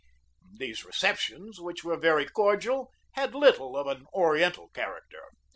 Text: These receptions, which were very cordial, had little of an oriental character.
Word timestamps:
These 0.55 0.83
receptions, 0.83 1.59
which 1.61 1.83
were 1.83 1.95
very 1.95 2.25
cordial, 2.25 2.91
had 3.11 3.35
little 3.35 3.77
of 3.77 3.85
an 3.85 4.07
oriental 4.15 4.69
character. 4.69 5.21